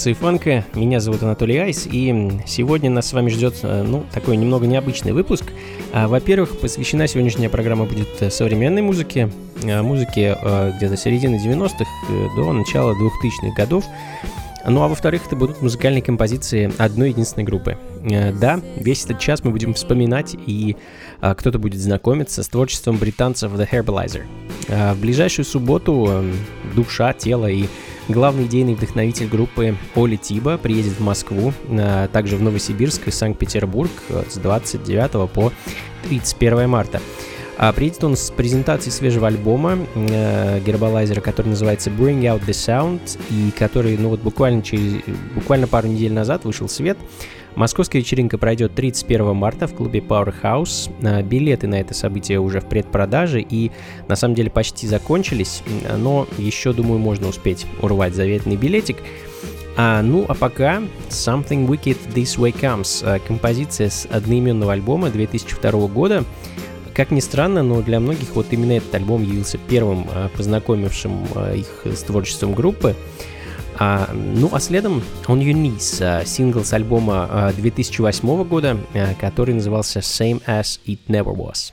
[0.00, 0.64] Функции фанка.
[0.72, 5.12] Меня зовут Анатолий Айс, и сегодня нас с вами ждет, э, ну, такой немного необычный
[5.12, 5.44] выпуск.
[5.92, 9.30] А, во-первых, посвящена сегодняшняя программа будет э, современной музыке,
[9.62, 10.38] э, музыке
[10.76, 11.84] где-то середины 90-х
[12.34, 13.84] до начала 2000-х годов.
[14.66, 17.76] Ну а во-вторых, это будут музыкальные композиции одной единственной группы.
[18.40, 20.76] Да, весь этот час мы будем вспоминать, и
[21.20, 24.22] кто-то будет знакомиться с творчеством британцев The Herbalizer.
[24.94, 26.24] В ближайшую субботу
[26.74, 27.66] душа, тело и
[28.10, 33.90] Главный идейный вдохновитель группы Оли Тиба приедет в Москву, а также в Новосибирск и Санкт-Петербург
[34.28, 35.52] с 29 по
[36.08, 37.00] 31 марта.
[37.56, 43.18] А приедет он с презентацией свежего альбома э, Гербалайзера, который называется Bring Out the Sound,
[43.30, 45.02] и который, ну вот буквально через,
[45.34, 46.98] буквально пару недель назад вышел в свет.
[47.56, 50.90] Московская вечеринка пройдет 31 марта в клубе Powerhouse.
[51.02, 53.70] А, билеты на это событие уже в предпродаже и
[54.08, 55.62] на самом деле почти закончились,
[55.98, 58.98] но еще, думаю, можно успеть урвать заветный билетик.
[59.76, 65.88] А, ну, а пока Something Wicked This Way Comes, а, композиция с одноименного альбома 2002
[65.88, 66.24] года.
[66.94, 72.02] Как ни странно, но для многих вот именно этот альбом явился первым познакомившим их с
[72.02, 72.94] творчеством группы.
[73.82, 79.14] А, ну а следом On Your Knees, а, сингл с альбома а, 2008 года, а,
[79.14, 81.72] который назывался Same As It Never Was.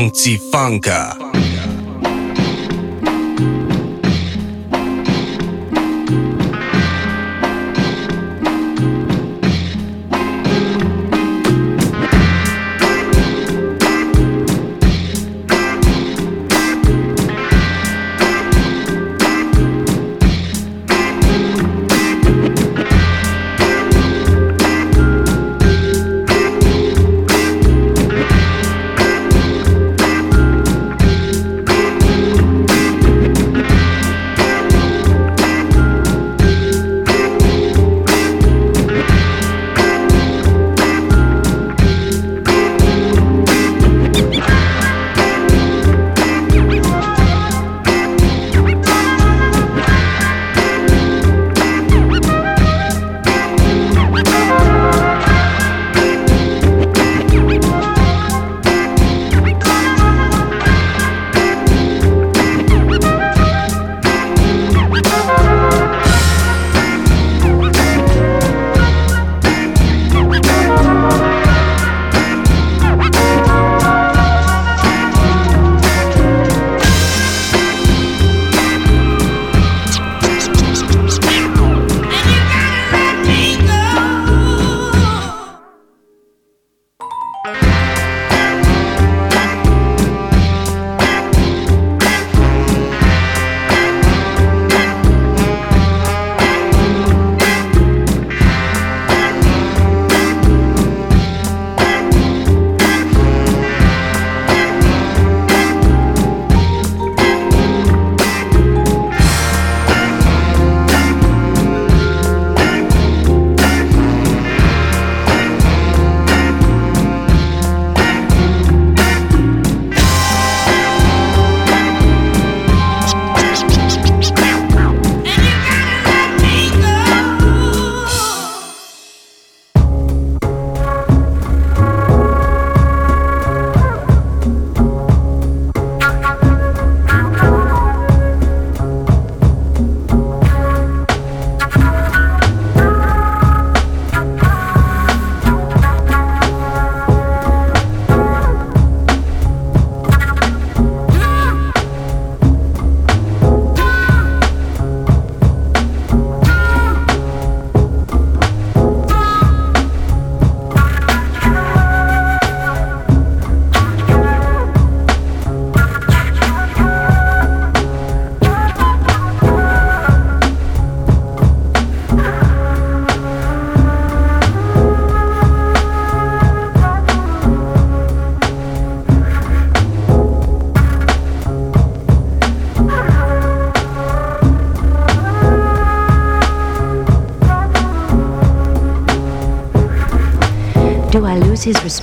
[0.00, 1.19] und Zifanka.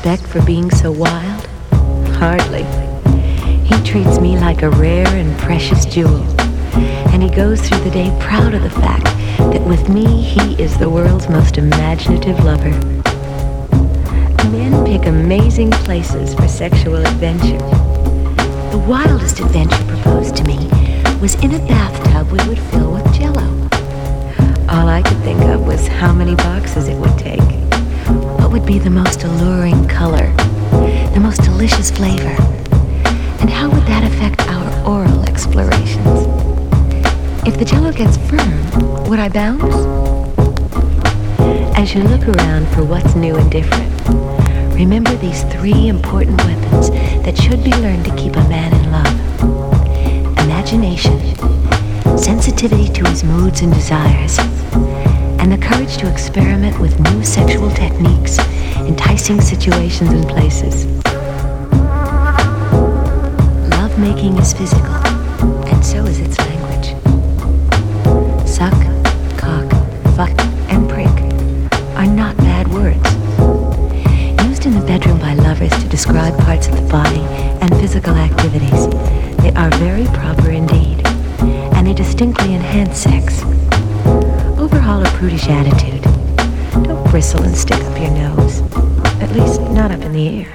[0.07, 1.45] Respect for being so wild?
[2.15, 2.63] Hardly.
[3.65, 6.23] He treats me like a rare and precious jewel.
[7.11, 9.03] And he goes through the day proud of the fact
[9.51, 12.71] that with me he is the world's most imaginative lover.
[14.49, 17.57] Men pick amazing places for sexual adventure.
[18.71, 20.69] The wildest adventure proposed to me
[21.19, 23.43] was in a bathtub we would fill with jello.
[24.69, 27.66] All I could think of was how many boxes it would take
[28.47, 30.33] what would be the most alluring color,
[31.13, 32.33] the most delicious flavor,
[33.41, 36.21] and how would that affect our oral explorations?
[37.45, 39.75] If the jello gets firm, would I bounce?
[41.77, 43.91] As you look around for what's new and different,
[44.75, 46.89] remember these three important weapons
[47.25, 50.39] that should be learned to keep a man in love.
[50.45, 51.19] Imagination,
[52.17, 54.37] sensitivity to his moods and desires,
[55.39, 58.39] and the courage to experiment with new sexual techniques,
[58.77, 60.86] enticing situations and places.
[63.72, 64.96] Love making is physical,
[65.67, 66.96] and so is its language.
[68.48, 68.74] Suck,
[69.38, 69.70] cock,
[70.15, 70.32] fuck,
[70.70, 71.08] and prick
[71.98, 73.08] are not bad words.
[74.48, 77.22] Used in the bedroom by lovers to describe parts of the body
[77.62, 78.88] and physical activities,
[79.38, 81.06] they are very proper indeed,
[81.75, 83.44] and they distinctly enhance sex
[84.77, 86.03] Overhaul a prudish attitude.
[86.84, 88.62] Don't bristle and stick up your nose.
[89.19, 90.53] At least not up in the air.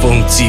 [0.00, 0.48] Funky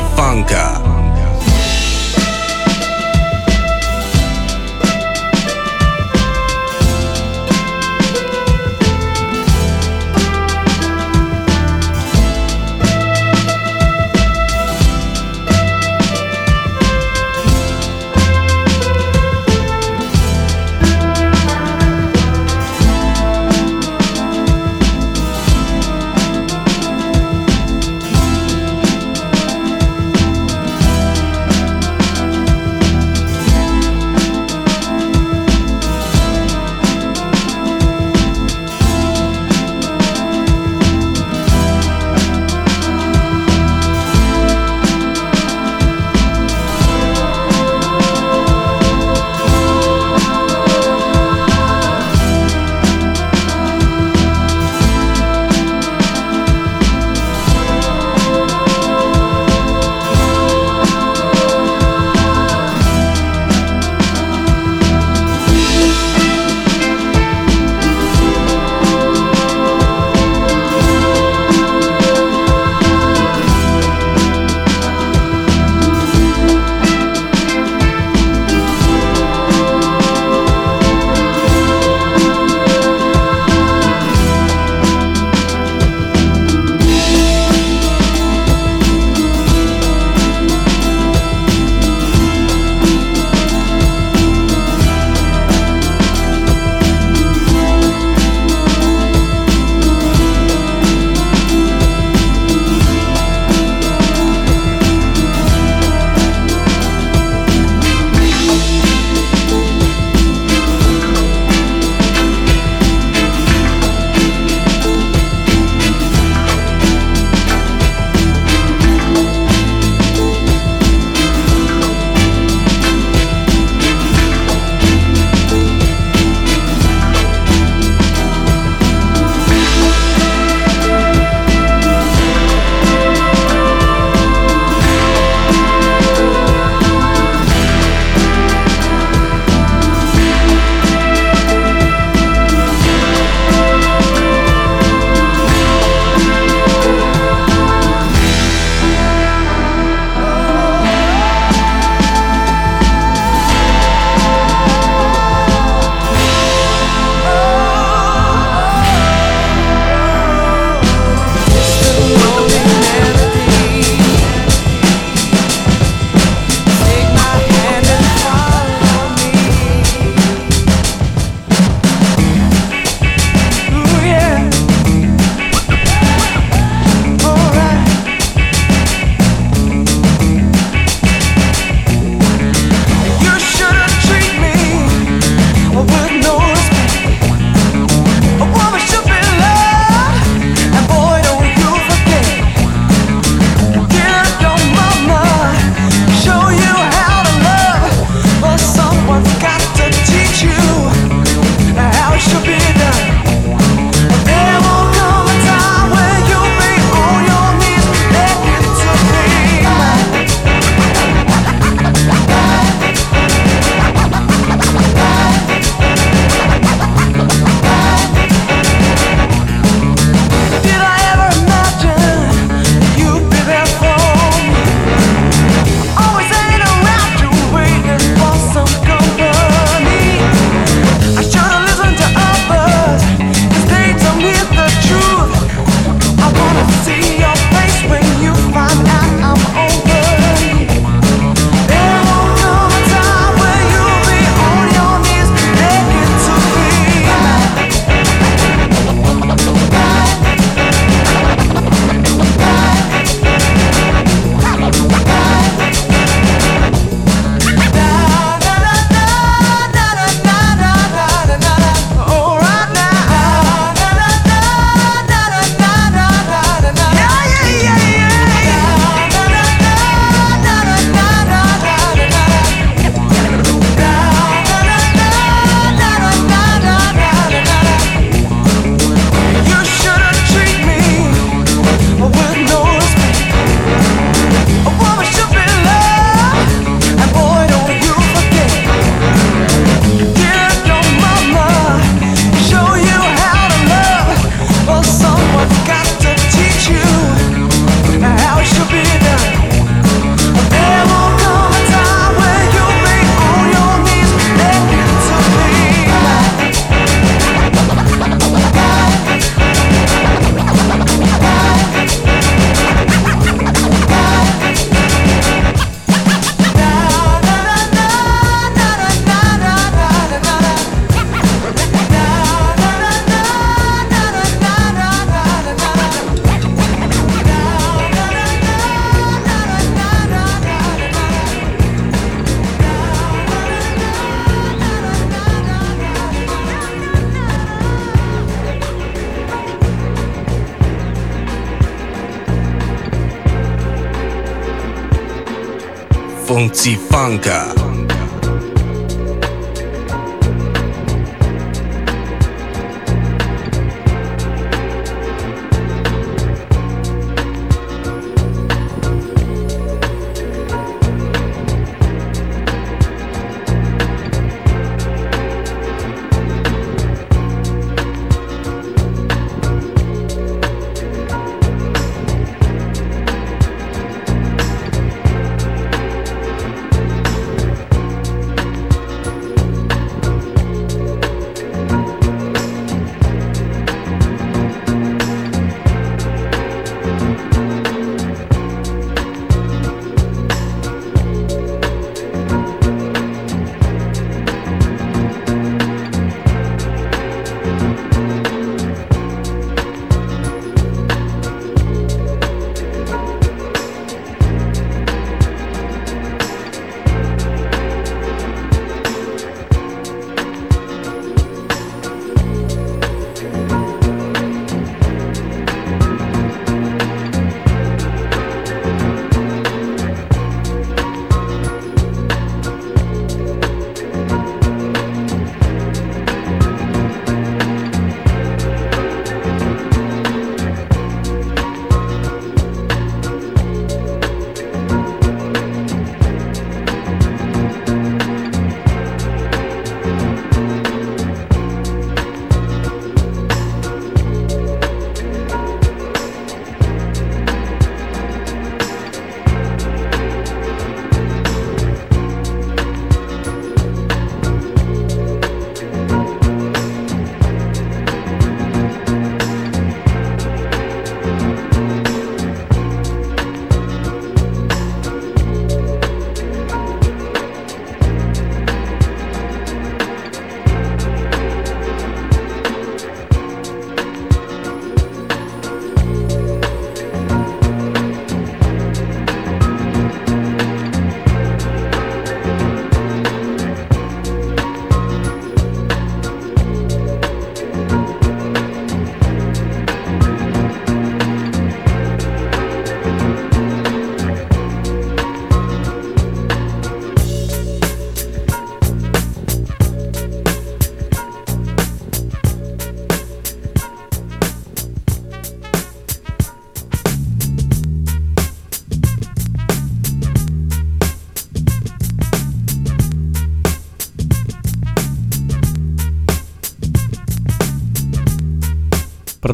[346.37, 347.56] 忘记放卡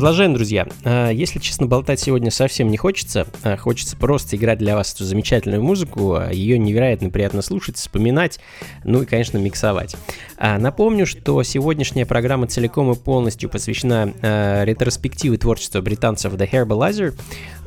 [0.03, 0.67] Продолжаем, друзья.
[0.83, 3.25] А, если честно, болтать сегодня совсем не хочется.
[3.41, 6.15] А, хочется просто играть для вас эту замечательную музыку.
[6.15, 8.41] А, Ее невероятно приятно слушать, вспоминать,
[8.83, 9.95] ну и, конечно, миксовать.
[10.37, 17.13] Напомню, что сегодняшняя программа целиком и полностью посвящена ретроспективе творчества британцев The Herbalizer.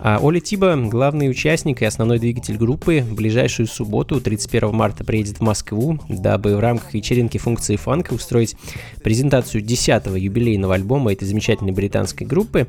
[0.02, 5.40] Оли Тиба, главный участник и основной двигатель группы, в ближайшую субботу, 31 марта, приедет в
[5.40, 8.56] Москву, дабы в рамках вечеринки функции фанка устроить
[9.02, 12.68] презентацию 10-го юбилейного альбома этой замечательной британской группы.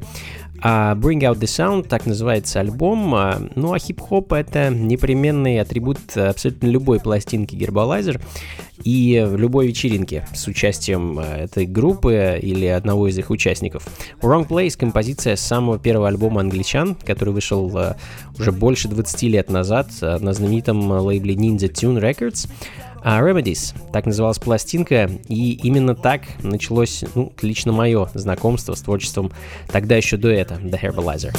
[0.60, 3.14] А Bring Out the Sound, так называется альбом.
[3.14, 8.20] А, ну а хип-хоп это непременный атрибут абсолютно любой пластинки Гербалайзер
[8.84, 13.86] и любой вечеринке с участием а, этой группы или одного из их участников.
[14.22, 17.98] Wrong Place— композиция с самого первого альбома англичан, вышел а,
[18.40, 22.50] уже больше 20 лет назад на знаменитом лейбле Ninja Tune Records.
[23.04, 29.32] Uh, Remedies, так называлась пластинка, и именно так началось, ну, лично мое знакомство с творчеством
[29.68, 31.32] тогда еще до этого, The Herbalizer.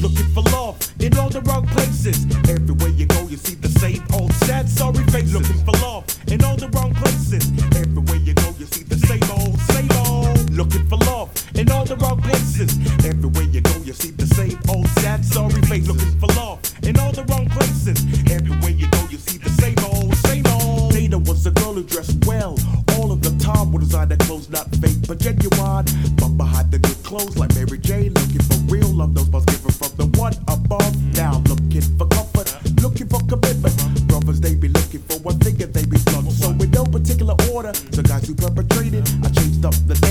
[0.00, 2.24] Looking for love in all the wrong places.
[2.48, 4.30] Everywhere you go, you see the same old.
[10.50, 12.76] Looking for love in all the wrong places.
[13.04, 15.86] Everywhere you go, you see the same old sad, sorry face.
[15.86, 17.96] Looking for love in all the wrong places.
[18.30, 20.92] Everywhere you go, you see the same old, same old.
[20.92, 22.58] Data was a girl who dressed well.
[22.98, 25.86] All of the time with designer clothes, not fake but genuine.
[26.18, 29.14] But behind the good clothes, like Mary Jane, looking for real love.
[29.14, 30.92] Those must given from the one above.
[31.14, 32.50] Now looking for comfort,
[32.82, 33.76] looking for commitment.
[34.08, 36.32] Brothers, they be looking for one thing and they be blunt.
[36.32, 40.09] So in no particular order, the guys who perpetrated, I changed up the names,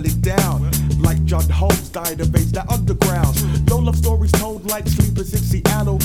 [0.00, 0.70] he's welling down.
[1.00, 3.36] Like John Holmes died of AIDS, that underground.
[3.68, 5.98] No love stories told like sleepers in Seattle.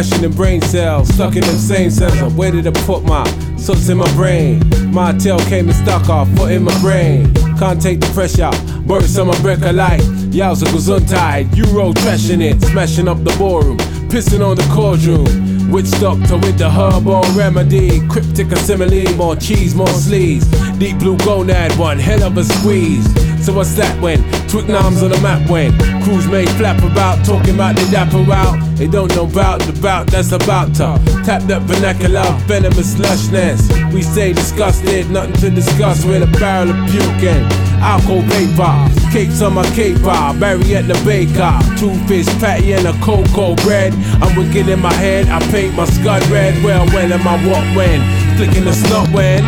[0.00, 2.18] Them brain cells, stuck in them same cells.
[2.22, 3.22] I'm where did I put my
[3.58, 4.62] suits in my brain?
[4.90, 7.34] My tail came and stuck off, foot in my brain.
[7.58, 10.00] Can't take the pressure out, burst on my break a light.
[10.32, 13.76] Yowza gesundheit, Euro trashing it, smashing up the ballroom,
[14.08, 15.70] pissing on the courtroom.
[15.70, 18.00] Witch doctor with the herbal remedy.
[18.08, 20.46] Cryptic assimile, more cheese, more sleeves.
[20.78, 23.06] Deep blue gonad, one hell of a squeeze.
[23.40, 24.18] So what's that when?
[24.48, 25.72] Twickenham's on the map when?
[26.04, 28.60] Crews may flap about, talking about the dapper out.
[28.76, 33.60] They don't know about the bout that's about to tap that vernacular, venomous lushness.
[33.92, 37.44] We say disgusted, nothing to discuss with a barrel of puking.
[37.80, 38.76] Alcohol vapor,
[39.10, 43.94] cakes on my caper, Barry at the baker, two fish patty and a cocoa bread.
[44.20, 46.62] I'm wicked in my head, I paint my scud red.
[46.62, 48.04] Well, when am I what when?
[48.36, 49.42] Flicking the snot when?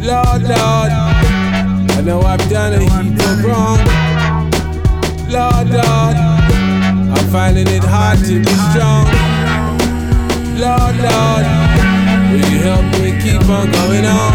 [0.00, 1.07] Lord, Lord,
[1.98, 3.78] I know I've done a heap of wrong.
[5.28, 6.16] Lord, Lord,
[7.10, 9.04] I'm finding it hard to be strong.
[10.54, 11.44] Lord, Lord,
[12.30, 14.30] will you help me keep on going on?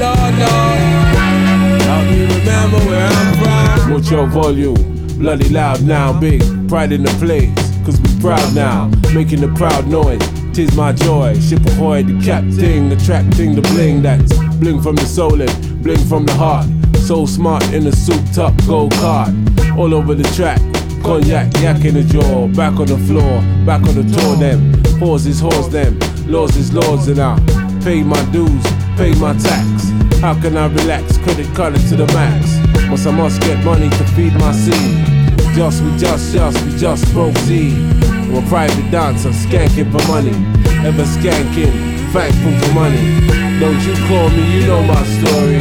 [0.00, 0.80] Lord, Lord,
[1.84, 3.92] help me remember where I'm from.
[3.92, 6.40] Mucho volume, bloody loud now, big
[6.70, 7.52] pride in the place.
[7.84, 10.22] Cause we proud now, making the proud noise.
[10.54, 15.40] Tis my joy, ship ahoy, the captain, attracting the bling that's bling from the soul
[15.40, 16.66] and bling from the heart.
[17.06, 19.34] So smart in a souped up gold card.
[19.78, 20.60] all over the track.
[21.02, 24.82] Cognac, yak in the jaw, back on the floor, back on the tour them.
[24.98, 27.38] Pause is horse them, laws is laws and I
[27.82, 28.64] pay my dues,
[28.96, 29.88] pay my tax.
[30.20, 31.16] How can I relax?
[31.18, 32.58] Credit card to the max.
[32.88, 35.06] Once I must get money to feed my seed.
[35.54, 37.78] Just we just, just we just proceed.
[38.34, 40.36] A private dancer, skanking for money.
[40.86, 43.20] Ever skanking, thankful for money.
[43.60, 45.60] Don't you call me, you know my story.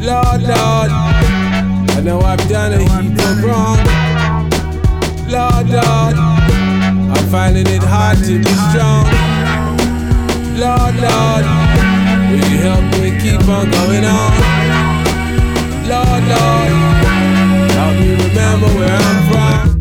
[0.00, 3.78] Lord, Lord, I know I've done a heap of wrong.
[5.28, 6.16] Lord, Lord,
[7.14, 9.04] I'm finding it hard to be strong.
[10.58, 11.44] Lord, Lord,
[12.30, 14.32] will you help me keep on going on?
[15.86, 16.72] Lord, Lord,
[17.78, 19.73] help me remember where I'm from.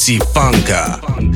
[0.00, 1.29] Fuzzy Funka.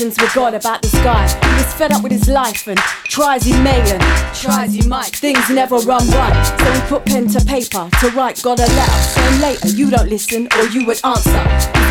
[0.00, 1.28] Conversations with God, about this guy.
[1.28, 4.02] He was fed up with his life and tries he may and
[4.34, 5.14] tries he might.
[5.14, 6.56] Things never run right.
[6.58, 8.92] So he put pen to paper to write God a letter.
[8.92, 11.42] Saying later, you don't listen or you would answer.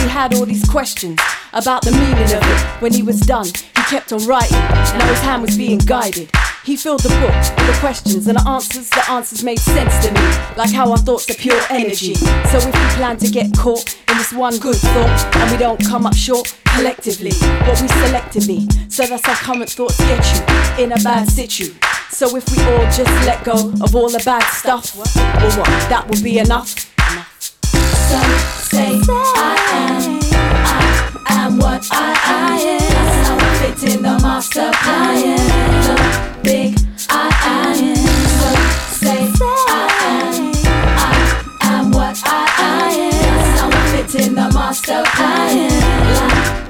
[0.01, 1.19] he had all these questions
[1.53, 2.81] about the meaning of it.
[2.81, 4.57] When he was done, he kept on writing.
[4.57, 6.31] And now his hand was being guided.
[6.69, 8.91] He filled the book with the questions and the answers.
[8.91, 10.21] The answers made sense to me,
[10.55, 12.13] like how our thoughts are pure energy.
[12.13, 15.83] So if we plan to get caught in this one good thought and we don't
[15.83, 17.31] come up short collectively,
[17.65, 20.23] what we selectively, so that's how current thoughts get
[20.77, 21.73] you in a bad situ.
[22.11, 26.07] So if we all just let go of all the bad stuff, well what, that
[26.07, 26.69] will be enough.
[26.69, 28.21] So
[28.69, 30.19] say I am,
[31.25, 33.38] I am what I, I
[33.77, 35.37] in the master plan.
[35.85, 36.75] The big
[37.09, 37.75] I am.
[38.35, 38.49] So
[38.97, 40.51] say I am,
[40.97, 43.11] I am what I, I am.
[43.11, 45.69] That's I fit in the master plan.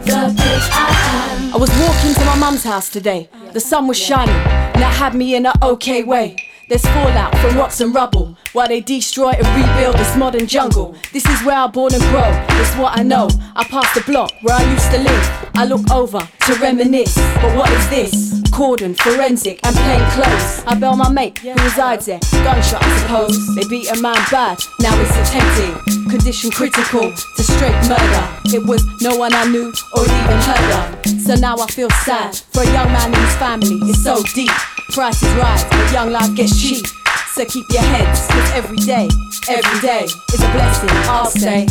[0.04, 1.54] The big I am.
[1.54, 3.30] I was walking to my mum's house today.
[3.54, 6.36] The sun was shining, and that had me in an okay way.
[6.70, 10.96] There's fallout from rocks and rubble while they destroy and rebuild this modern jungle.
[11.12, 12.30] This is where I born and grow.
[12.62, 13.28] It's what I know.
[13.56, 15.50] I pass the block where I used to live.
[15.56, 17.16] I look over to reminisce.
[17.42, 18.39] But what is this?
[18.52, 20.64] Cordon, forensic, and plain clothes.
[20.66, 22.20] I bail my mate who resides there.
[22.32, 23.56] Gunshot, I suppose.
[23.56, 24.60] They beat a man bad.
[24.80, 26.10] Now it's attempted.
[26.10, 28.26] Condition critical to straight murder.
[28.46, 31.22] It was no one I knew or even heard of.
[31.22, 33.78] So now I feel sad for a young man and his family.
[33.90, 34.52] It's so deep.
[34.92, 36.86] Prices rise, but young life gets cheap.
[37.34, 39.08] So keep your heads, cause every day,
[39.48, 41.68] every day is a blessing, I'll say.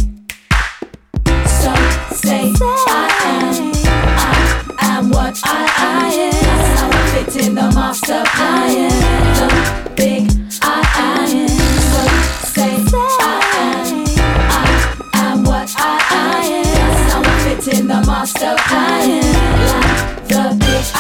[1.44, 1.74] So
[2.14, 3.77] say I am,
[4.80, 6.76] am what I, I am.
[6.76, 8.90] How I fit in the master plan.
[9.38, 10.30] The big
[10.62, 11.26] I,
[12.44, 14.06] say I am,
[14.50, 14.60] I
[15.14, 16.64] am what I, I am.
[16.64, 19.22] That's how I fit in the master plan.
[19.72, 20.96] Like the big I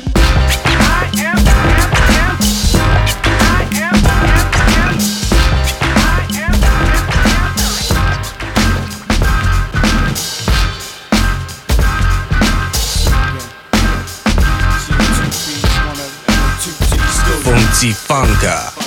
[0.00, 0.03] am.
[17.92, 18.83] Funka.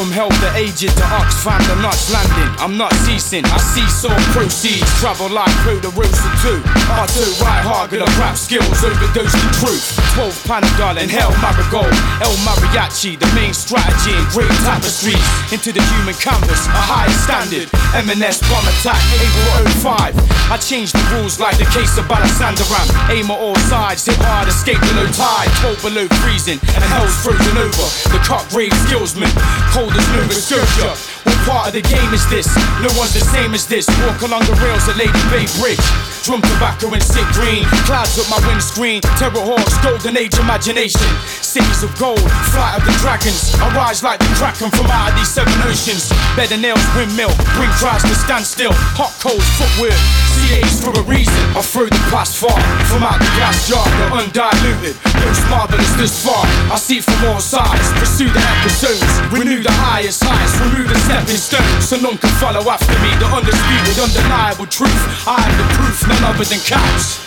[0.00, 2.48] From help the aged to ox, find the nuts landing.
[2.56, 3.44] I'm not ceasing.
[3.44, 4.88] I see so proceeds.
[4.96, 5.52] Travel like
[5.84, 6.56] the roots of two.
[6.88, 9.84] I do right hard, good at rap skills, overdose the truth.
[10.16, 11.92] 12 Panadol and Hell Marigold.
[12.24, 15.20] El Mariachi, the main strategy in great tapestries.
[15.52, 17.68] Into the human canvas, a high standard.
[17.92, 20.16] M&S bomb attack, April 05.
[20.48, 22.88] I changed the rules like the case of Balasandaram.
[23.12, 25.52] Aim at all sides, hit hard, escape below tide.
[25.60, 27.86] 12 below freezing, and hell's frozen over.
[28.08, 29.28] The cock grave skillsman,
[29.76, 30.94] cold as Nova Scotia.
[31.24, 32.46] Will part of the game is this.
[32.82, 33.88] No one's the same as this.
[34.06, 36.19] Walk along the rails of Lady Bay Bridge.
[36.22, 37.64] Drum tobacco and sick green.
[37.88, 39.00] Clouds up my windscreen.
[39.16, 41.08] Terrahawks, golden age imagination.
[41.40, 42.20] Cities of gold,
[42.52, 43.56] flight of the dragons.
[43.56, 46.12] I rise like the kraken from out of these seven oceans.
[46.40, 48.72] And nails, windmill, bring crowds to stand still.
[48.96, 49.96] Hot cold footwear,
[50.34, 51.40] CA's for a reason.
[51.56, 52.56] I throw the past far
[52.88, 54.96] from out the glass jar, the undiluted.
[55.24, 56.44] Most marvelous this far.
[56.72, 60.24] I see from all sides, pursue the episodes, renew the highest
[60.60, 63.10] remove the stepping stones, so none can follow after me.
[63.16, 65.00] The undisputed, undeniable truth.
[65.26, 67.20] I am the proof, none other than cows.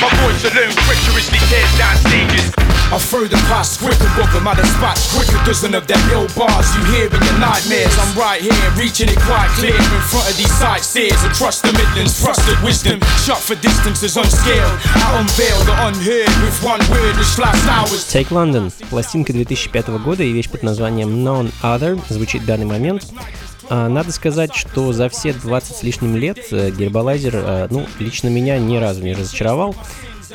[0.00, 2.67] My voice alone treacherously tears down stages.
[2.90, 6.24] I throw the past quick above them, I dispatch quick a dozen of them ill
[6.32, 7.92] bars you hear in your nightmares.
[8.00, 12.16] I'm right here, reaching it quite clear in front of these sightseers across the Midlands.
[12.16, 12.96] Trusted wisdom,
[13.28, 14.72] shot for distances unscaled.
[15.04, 18.08] I unveil the unheard with one word which lasts hours.
[18.10, 18.72] Take London.
[18.88, 23.04] Пластинка 2005 года и вещь под названием None Other звучит в данный момент.
[23.68, 28.28] А, Надо сказать, что за все 20 с лишним лет э, Гербалайзер, э, ну, лично
[28.28, 29.76] меня ни разу не разочаровал.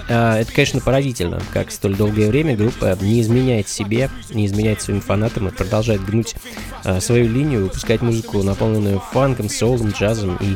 [0.10, 5.02] А, Это, конечно, поразительно, как столь долгое время группа не изменяет себе, не изменяет своим
[5.02, 6.36] фанатам и продолжает гнуть
[6.84, 10.56] а, свою линию, выпускать музыку, наполненную фанком, соулом, джазом и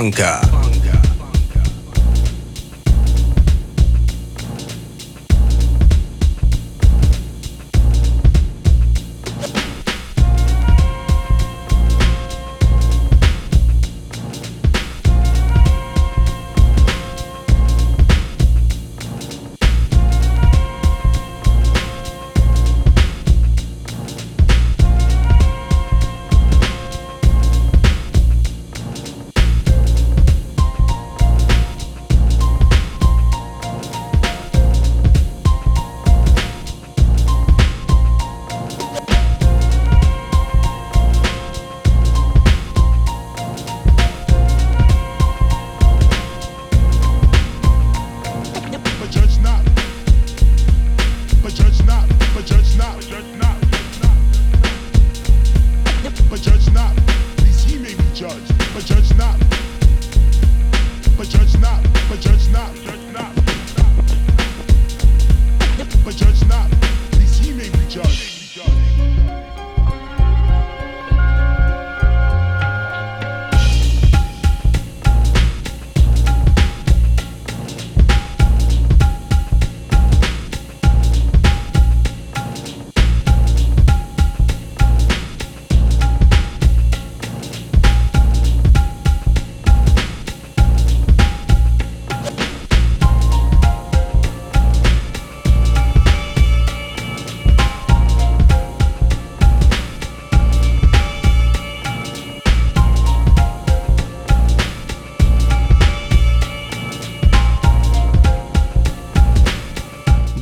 [0.00, 0.39] Blanca.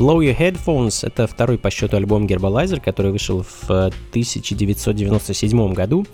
[0.08, 6.06] Blow Your Headphones— это второй по счету альбом Gerbalizer, который вышел в э, 1997 году.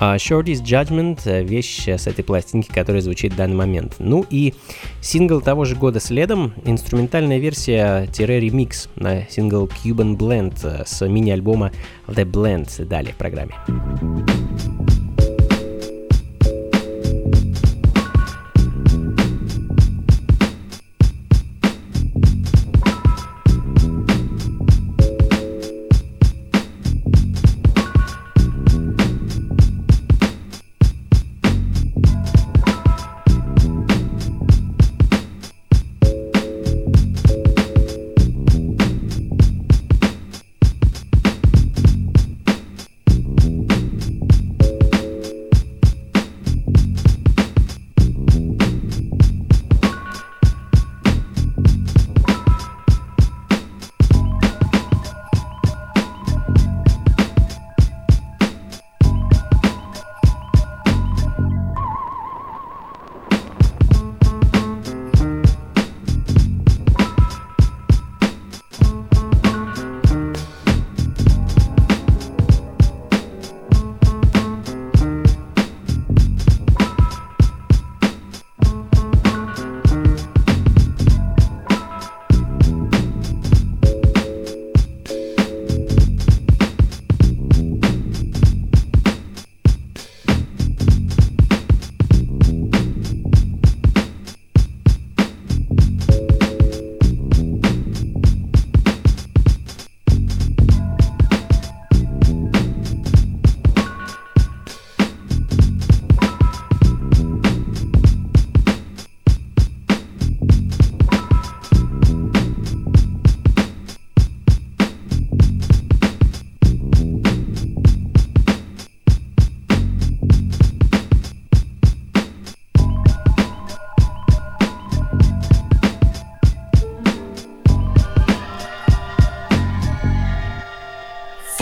[0.00, 3.94] А Shorty's Judgment— э, вещь с этой пластинки, которая звучит в данный момент.
[4.00, 4.54] Ну и
[5.00, 11.70] сингл того же года следом— инструментальная версия-ремикс на сингл Cuban Blend э, с мини-альбома
[12.08, 13.54] The Blend далее в программе.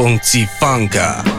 [0.06, 1.35] Funky Funka.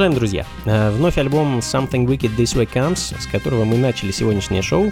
[0.00, 0.46] Продолжаем, друзья.
[0.64, 4.90] Э, Вновь альбом Something Wicked This Way Comes, с которого мы начали сегодняшнее шоу.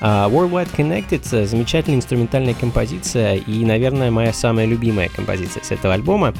[0.00, 6.34] А, Worldwide Connected— замечательная инструментальная композиция и, наверное, моя самая любимая композиция с этого альбома.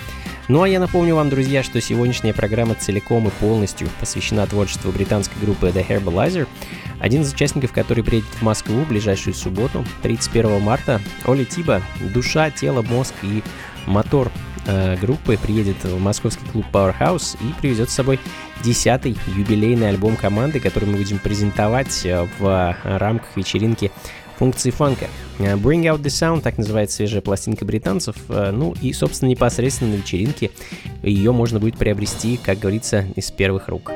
[0.47, 5.37] Ну а я напомню вам, друзья, что сегодняшняя программа целиком и полностью посвящена творчеству британской
[5.43, 6.47] группы The Herbalizer,
[7.01, 11.01] один из участников которой приедет в Москву в ближайшую субботу, 31 марта.
[11.25, 11.83] Оля Тиба,
[12.15, 13.43] душа, тело, мозг и
[13.87, 14.31] мотор
[14.67, 18.19] э, группы приедет в московский клуб Powerhouse и привезет с собой
[18.63, 23.91] десятый юбилейный альбом команды, который мы будем презентовать э, в рамках вечеринки
[24.37, 25.07] функции фанка.
[25.39, 28.17] Э, Bring Out The Sound, так называется свежая пластинка британцев.
[28.29, 30.51] Э, Ну и, собственно, непосредственно на вечеринке
[31.03, 33.91] ее можно будет приобрести, как говорится, из первых рук.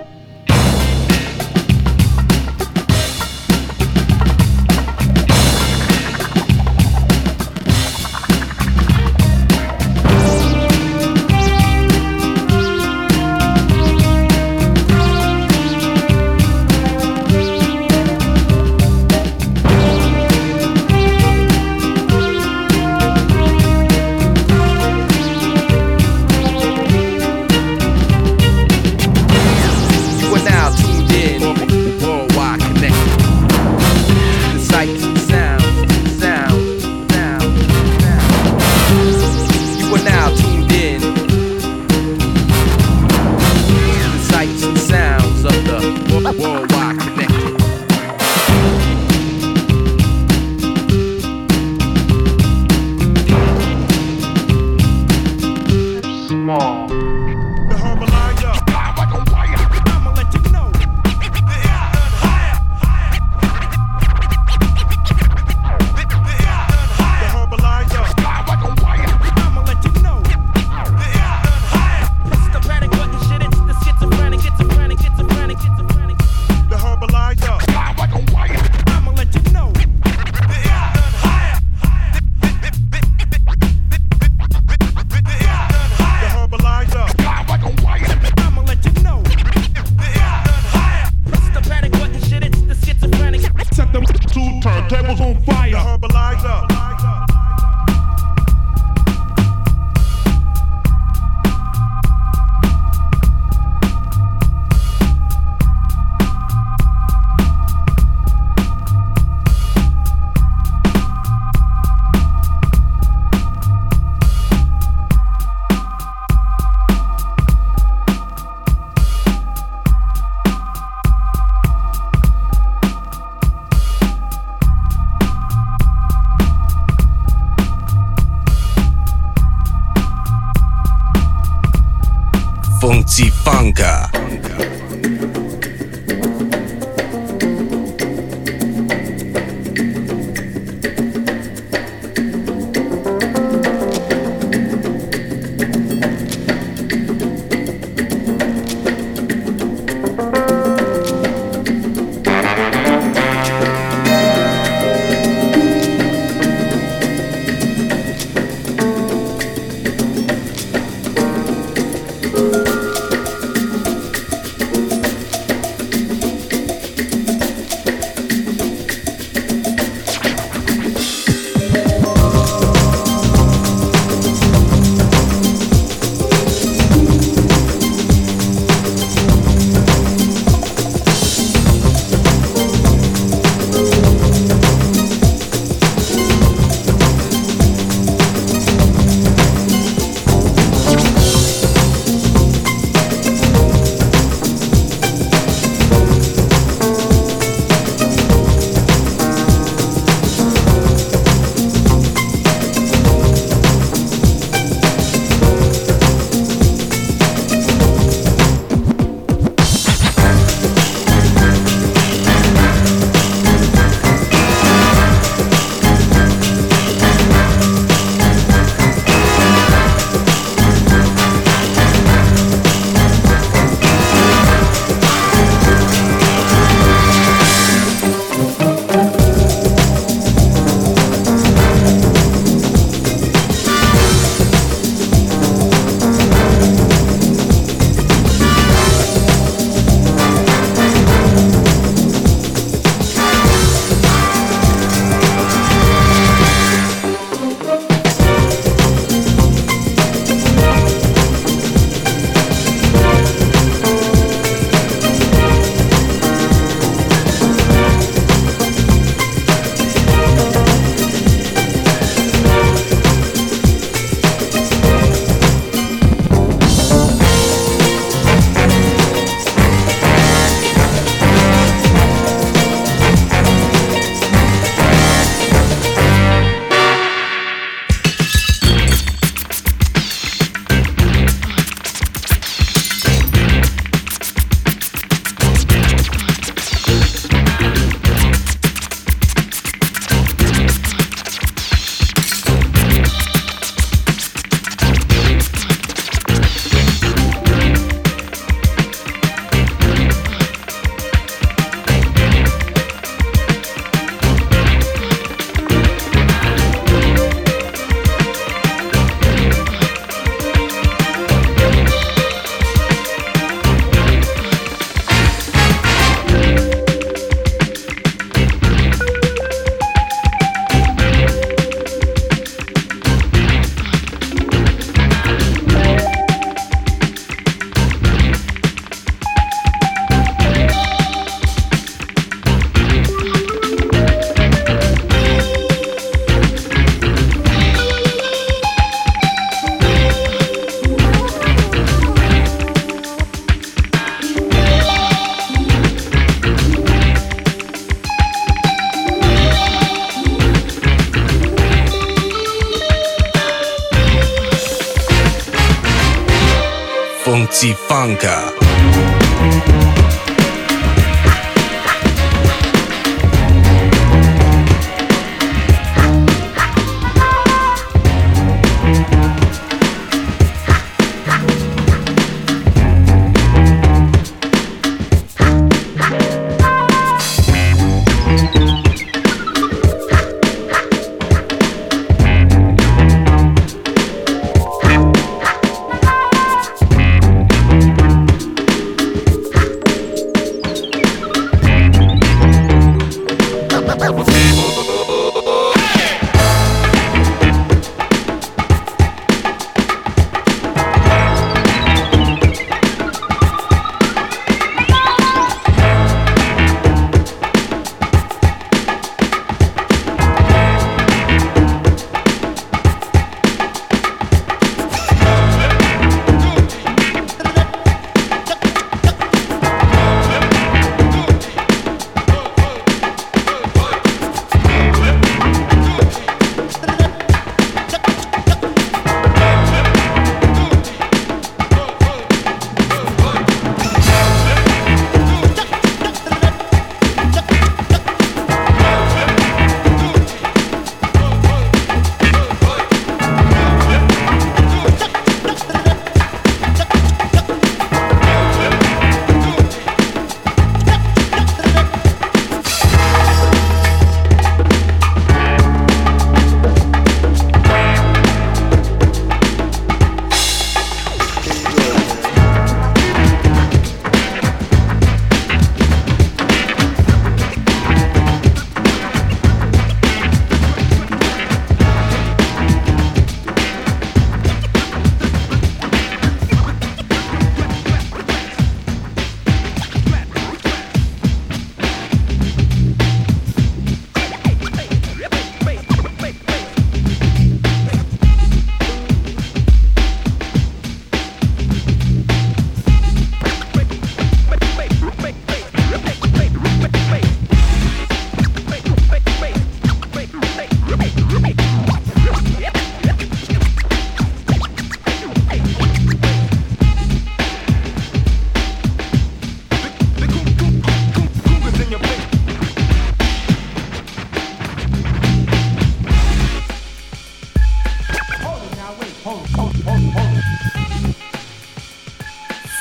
[357.98, 358.57] Funky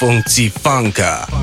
[0.08, 1.37] 风机放歌。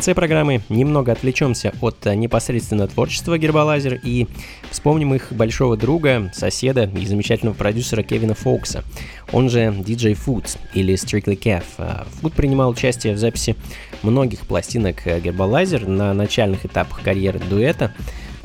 [0.00, 4.28] Конце программы немного отвлечемся от э, непосредственно творчества Гербалайзер и
[4.70, 8.82] вспомним их большого друга, соседа и замечательного продюсера Кевина Фоукса,
[9.30, 12.06] он же DJ Food или Strictly Kev.
[12.22, 13.56] Фуд принимал участие в записи
[14.02, 17.92] многих пластинок Гербалайзер на начальных этапах карьеры дуэта,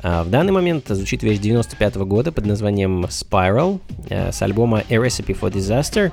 [0.05, 5.35] в данный момент звучит вещь 95 года под названием Spiral э, с альбома A Recipe
[5.39, 6.11] for Disaster.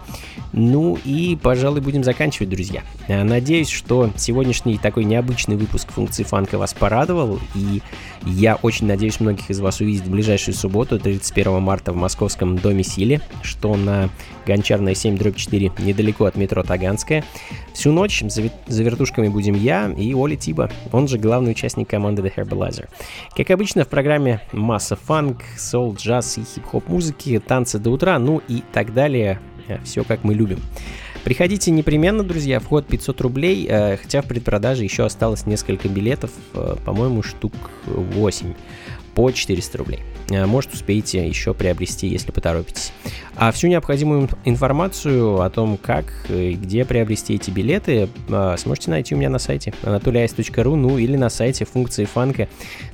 [0.55, 2.85] Ну и, пожалуй, будем заканчивать, друзья.
[3.09, 7.83] Э, надеюсь, что сегодняшний такой необычный выпуск функции фанка вас порадовал, и
[8.25, 12.85] я очень надеюсь многих из вас увидеть в ближайшую субботу, 31 марта в московском Доме
[12.85, 14.09] Силе, что на
[14.47, 17.25] Гончарная 7 дробь 4, недалеко от метро Таганская.
[17.75, 18.43] Всю ночь за,
[18.83, 22.89] вертушками будем я и Оли Тиба, он же главный участник команды The Herbalizer.
[23.37, 28.41] Как обычно, в программе масса фанк, соул, джаз и хип-хоп музыки, танцы до утра, ну
[28.49, 29.41] и так далее.
[29.85, 30.61] Все как мы любим.
[31.25, 36.77] Приходите непременно, друзья, вход 500 рублей, э, хотя в предпродаже еще осталось несколько билетов, э,
[36.85, 37.53] по-моему, штук
[37.87, 38.55] 8
[39.15, 40.01] по 400 рублей.
[40.31, 42.93] Э, Может, успеете еще приобрести, если поторопитесь.
[43.37, 48.91] А всю необходимую ин- информацию о том, как и где приобрести эти билеты, э, сможете
[48.91, 52.49] найти у меня на сайте anatoliais.ru, ну или на сайте функции фанка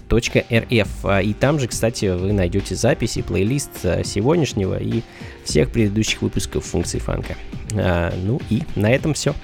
[0.09, 0.89] .rf.
[1.05, 5.03] А, И там же, кстати, вы найдете записи, плейлист э, сегодняшнего и
[5.45, 7.37] всех предыдущих выпусков функции фанка.
[7.75, 9.35] А, Ну и на этом все.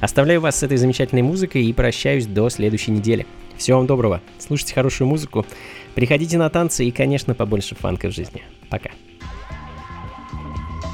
[0.00, 3.26] Оставляю вас с этой замечательной музыкой и прощаюсь до следующей недели.
[3.56, 5.46] Всего вам доброго, слушайте хорошую музыку,
[5.94, 8.42] приходите на танцы и, конечно, побольше фанка в жизни.
[8.68, 8.90] Пока.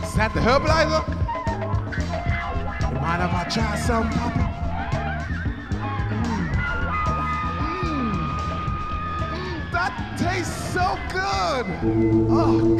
[0.03, 1.03] Is that the Herbalizer?
[3.01, 4.50] Mind if I try something, Papa?
[10.41, 11.67] Tastes so good.
[12.31, 12.77] Oh.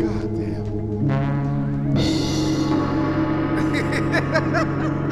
[3.61, 5.07] Come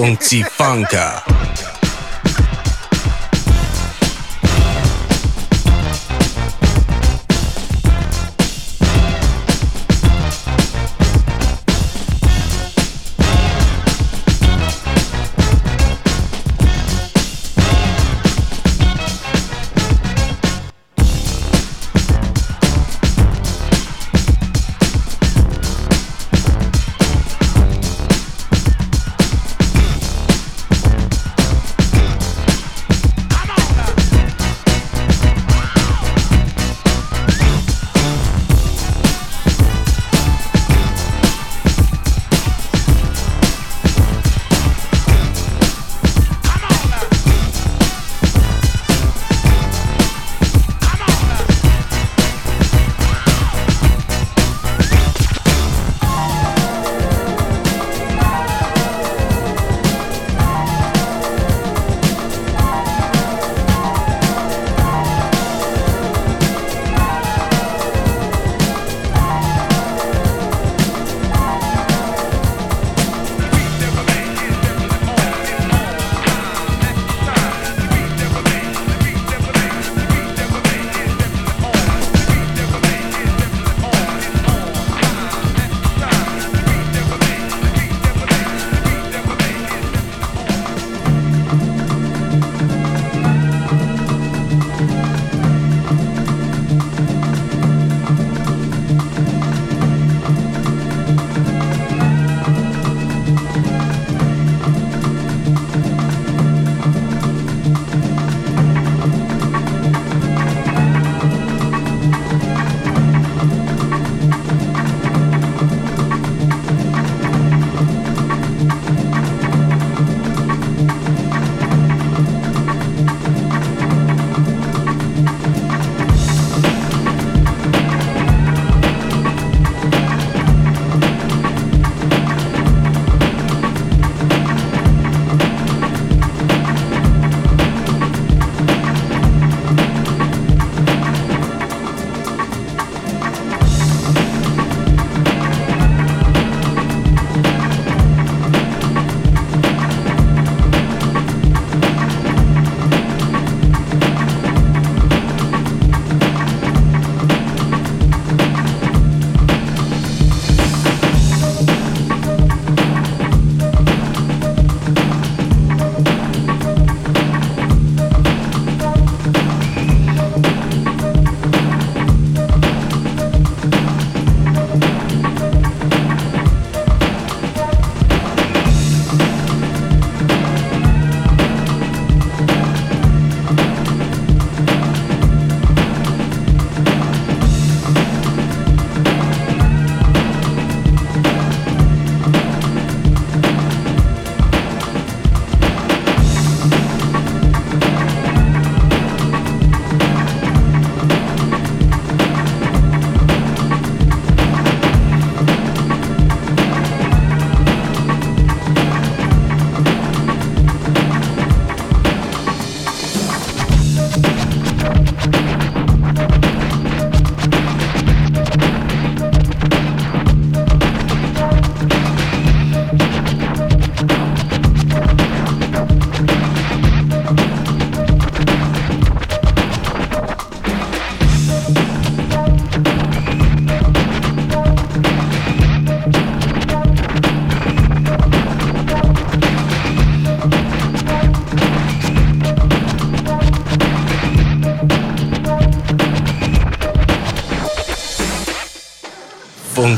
[0.00, 1.29] 蹦极放歌。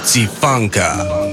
[0.02, 1.31] Funky Funka.